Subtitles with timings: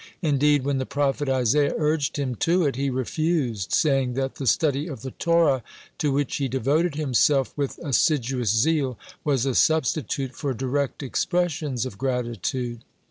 [0.23, 4.87] Indeed, when the prophet Isaiah urged him to it, he refused, saying that the study
[4.87, 5.61] of the Torah,
[5.99, 11.99] to which he devoted himself with assiduous zeal, was a substitute for direct expressions of
[11.99, 12.79] gratitude.